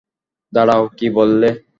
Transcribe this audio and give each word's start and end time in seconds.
দাড়াঁও, 0.53 0.83
কী 0.97 1.07
বললে? 1.17 1.49